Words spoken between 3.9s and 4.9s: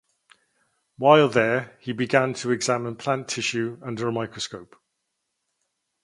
a microscope.